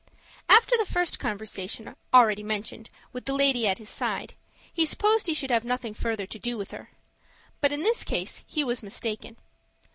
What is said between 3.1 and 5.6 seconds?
with the lady at his side, he supposed he should